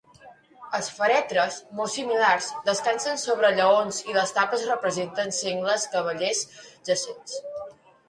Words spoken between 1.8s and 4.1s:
similars, descansen sobre lleons